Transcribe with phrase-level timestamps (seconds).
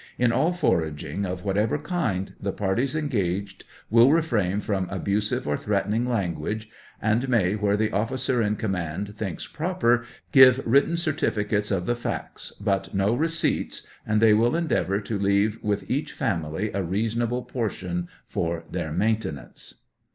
[0.17, 5.55] In all forag ing, of whatever kind, the parties engaged will refrain from abusive or
[5.55, 6.67] threatening language,
[6.99, 11.93] and may, where the ofllcer in command thinks proper, give written cer tificates of the
[11.95, 16.81] facts, but no receipts; and they will en deavor to leave with each family a
[16.81, 19.75] reasonable portion for their maintenance."